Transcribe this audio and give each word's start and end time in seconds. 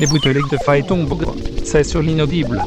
Les 0.00 0.06
bouteilles 0.06 0.34
de 0.50 0.56
faille 0.64 0.84
tombent. 0.86 1.34
C'est 1.64 1.84
sur 1.84 2.02
l'inaudible. 2.02 2.60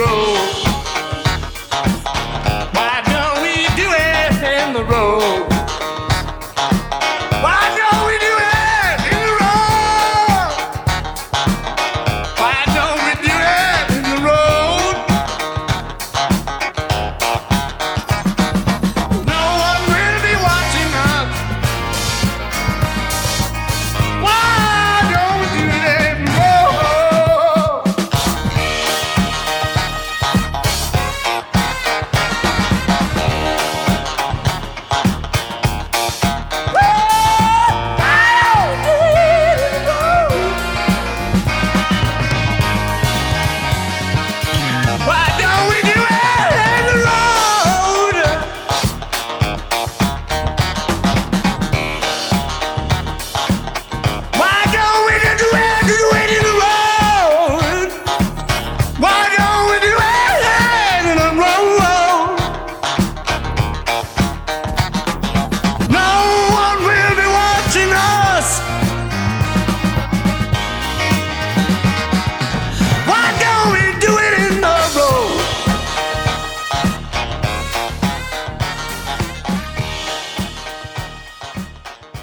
road. 0.00 0.29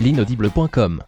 l'inaudible.com. 0.00 1.02